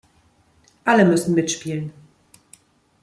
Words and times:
Alle 0.83 1.05
müssen 1.05 1.35
mitspielen. 1.35 1.93